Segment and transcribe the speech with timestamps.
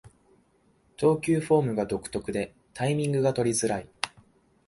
[0.97, 3.87] 投球フォームが独特でタイミングが取りづらい